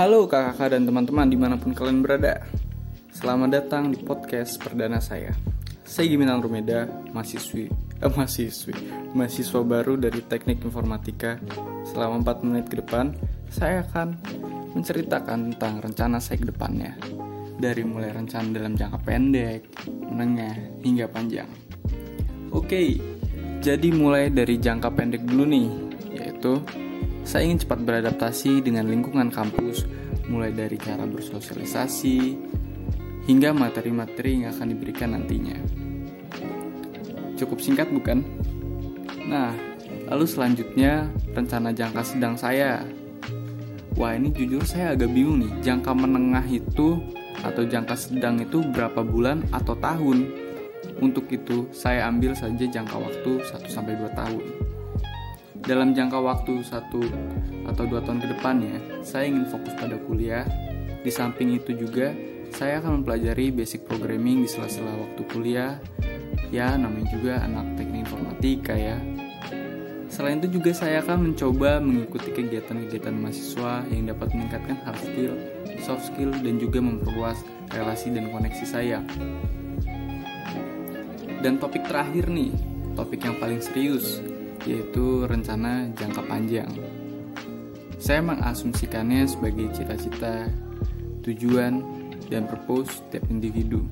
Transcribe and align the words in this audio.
Halo 0.00 0.24
kakak-kakak 0.24 0.72
dan 0.72 0.88
teman-teman 0.88 1.28
di 1.28 1.36
mana 1.36 1.60
pun 1.60 1.76
kalian 1.76 2.00
berada. 2.00 2.40
Selamat 3.12 3.52
datang 3.52 3.92
di 3.92 4.00
podcast 4.00 4.56
perdana 4.56 4.96
saya. 4.96 5.28
Saya 5.84 6.08
Giminan 6.08 6.40
Rumeda, 6.40 6.88
mahasiswi, 7.12 7.68
eh, 8.00 8.08
mahasiswi 8.08 8.72
Mahasiswa 9.12 9.60
baru 9.60 10.00
dari 10.00 10.24
teknik 10.24 10.64
informatika. 10.64 11.36
Selama 11.84 12.16
4 12.24 12.48
menit 12.48 12.72
ke 12.72 12.80
depan 12.80 13.12
Saya 13.52 13.84
akan 13.84 14.16
menceritakan 14.72 15.52
tentang 15.52 15.84
rencana 15.84 16.16
saya 16.16 16.40
ke 16.40 16.48
depannya. 16.48 16.96
Dari 17.60 17.84
mulai 17.84 18.16
rencana 18.16 18.56
dalam 18.56 18.80
jangka 18.80 19.04
pendek, 19.04 19.84
menengah, 19.84 20.80
hingga 20.80 21.12
panjang. 21.12 21.52
Oke, 22.56 22.96
jadi 23.60 23.88
mulai 23.92 24.32
dari 24.32 24.56
jangka 24.56 24.96
pendek 24.96 25.28
dulu 25.28 25.44
nih 25.44 25.68
Yaitu 26.16 26.56
saya 27.24 27.46
ingin 27.46 27.62
cepat 27.62 27.80
beradaptasi 27.84 28.64
dengan 28.64 28.88
lingkungan 28.88 29.28
kampus, 29.30 29.84
mulai 30.30 30.54
dari 30.54 30.78
cara 30.80 31.04
bersosialisasi 31.04 32.18
hingga 33.28 33.54
materi-materi 33.54 34.42
yang 34.42 34.54
akan 34.54 34.68
diberikan 34.72 35.14
nantinya. 35.14 35.56
Cukup 37.36 37.62
singkat 37.62 37.88
bukan? 37.88 38.20
Nah, 39.24 39.54
lalu 40.10 40.26
selanjutnya 40.26 41.08
rencana 41.32 41.72
jangka 41.72 42.02
sedang 42.04 42.34
saya. 42.36 42.84
Wah, 43.96 44.16
ini 44.16 44.32
jujur 44.32 44.64
saya 44.64 44.96
agak 44.96 45.12
bingung 45.12 45.44
nih. 45.44 45.52
Jangka 45.72 45.92
menengah 45.92 46.44
itu 46.48 47.00
atau 47.40 47.64
jangka 47.64 47.96
sedang 47.96 48.40
itu 48.40 48.60
berapa 48.60 49.00
bulan 49.00 49.44
atau 49.52 49.76
tahun? 49.76 50.28
Untuk 51.00 51.32
itu, 51.32 51.68
saya 51.72 52.08
ambil 52.08 52.36
saja 52.36 52.64
jangka 52.64 52.96
waktu 52.96 53.40
1 53.40 53.72
sampai 53.72 53.96
2 53.96 54.12
tahun. 54.12 54.59
Dalam 55.60 55.92
jangka 55.92 56.18
waktu 56.24 56.64
satu 56.64 57.04
atau 57.68 57.84
dua 57.84 58.00
tahun 58.00 58.24
ke 58.24 58.28
depannya, 58.32 58.76
saya 59.04 59.28
ingin 59.28 59.44
fokus 59.44 59.76
pada 59.76 60.00
kuliah. 60.08 60.48
Di 61.00 61.12
samping 61.12 61.56
itu 61.56 61.76
juga, 61.76 62.12
saya 62.48 62.80
akan 62.80 63.00
mempelajari 63.00 63.52
basic 63.52 63.84
programming 63.84 64.44
di 64.44 64.48
sela-sela 64.48 64.90
waktu 64.96 65.22
kuliah. 65.28 65.76
Ya, 66.48 66.74
namanya 66.74 67.12
juga 67.12 67.44
anak 67.44 67.76
teknik 67.76 68.08
informatika 68.08 68.74
ya. 68.74 68.98
Selain 70.10 70.42
itu 70.42 70.58
juga 70.58 70.74
saya 70.74 71.04
akan 71.06 71.30
mencoba 71.30 71.78
mengikuti 71.78 72.34
kegiatan-kegiatan 72.34 73.14
mahasiswa 73.14 73.86
yang 73.94 74.10
dapat 74.10 74.34
meningkatkan 74.34 74.76
hard 74.82 74.98
skill, 74.98 75.32
soft 75.78 76.10
skill, 76.10 76.34
dan 76.34 76.58
juga 76.58 76.82
memperluas 76.82 77.38
relasi 77.70 78.10
dan 78.10 78.26
koneksi 78.34 78.66
saya. 78.66 78.98
Dan 81.40 81.62
topik 81.62 81.86
terakhir 81.86 82.26
nih, 82.26 82.50
topik 82.98 83.22
yang 83.22 83.38
paling 83.38 83.62
serius, 83.62 84.18
yaitu 84.68 85.24
rencana 85.28 85.88
jangka 85.96 86.22
panjang. 86.28 86.70
Saya 88.00 88.24
mengasumsikannya 88.24 89.28
sebagai 89.28 89.68
cita-cita, 89.76 90.48
tujuan, 91.20 91.84
dan 92.32 92.48
purpose 92.48 93.04
tiap 93.12 93.28
individu. 93.28 93.84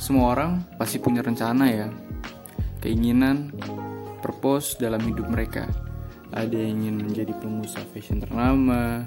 Semua 0.00 0.36
orang 0.36 0.64
pasti 0.80 0.96
punya 1.00 1.20
rencana 1.20 1.64
ya, 1.68 1.88
keinginan, 2.80 3.52
purpose 4.24 4.80
dalam 4.80 5.00
hidup 5.04 5.28
mereka. 5.28 5.68
Ada 6.32 6.56
yang 6.56 6.82
ingin 6.82 6.96
menjadi 7.08 7.32
pengusaha 7.36 7.84
fashion 7.92 8.20
ternama, 8.24 9.04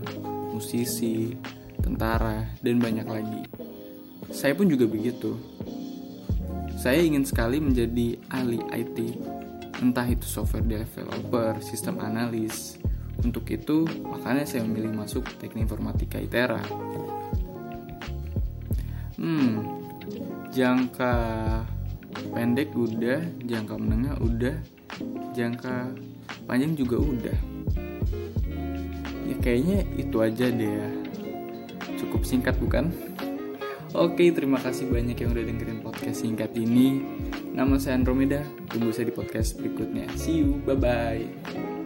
musisi, 0.53 1.33
tentara, 1.81 2.45
dan 2.61 2.77
banyak 2.77 3.07
lagi. 3.09 3.41
Saya 4.33 4.53
pun 4.53 4.69
juga 4.69 4.85
begitu. 4.85 5.33
Saya 6.87 7.03
ingin 7.03 7.27
sekali 7.27 7.59
menjadi 7.59 8.15
ahli 8.31 8.63
IT, 8.71 9.19
entah 9.83 10.07
itu 10.07 10.23
software 10.23 10.63
developer, 10.63 11.59
sistem 11.59 11.99
analis. 11.99 12.79
Untuk 13.19 13.43
itu, 13.51 13.83
makanya 14.07 14.47
saya 14.47 14.63
memilih 14.63 14.95
masuk 14.95 15.27
teknik 15.35 15.67
informatika 15.67 16.15
ITERA. 16.15 16.63
Hmm, 19.19 19.83
jangka 20.55 21.11
pendek 22.31 22.71
udah, 22.71 23.19
jangka 23.43 23.75
menengah 23.75 24.15
udah, 24.23 24.55
jangka 25.35 25.91
panjang 26.47 26.71
juga 26.79 27.03
udah. 27.03 27.37
Ya 29.27 29.35
kayaknya 29.43 29.83
itu 29.99 30.23
aja 30.23 30.47
deh 30.47 30.71
ya. 30.71 30.89
Cukup 31.99 32.23
singkat 32.23 32.55
bukan? 32.63 32.95
Oke, 33.97 34.29
terima 34.29 34.61
kasih 34.61 34.93
banyak 34.93 35.17
yang 35.17 35.33
udah 35.33 35.41
dengerin 35.41 35.81
podcast 35.81 36.21
singkat 36.21 36.53
ini. 36.53 37.01
Nama 37.57 37.81
saya 37.81 37.97
Andromeda. 37.97 38.45
Tunggu 38.69 38.93
saya 38.93 39.09
di 39.09 39.15
podcast 39.17 39.57
berikutnya. 39.57 40.05
See 40.13 40.45
you, 40.45 40.61
bye-bye. 40.69 41.76